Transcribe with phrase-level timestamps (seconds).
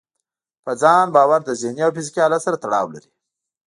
[0.63, 3.09] په ځان باور له ذهني او فزيکي حالت سره تړاو لري.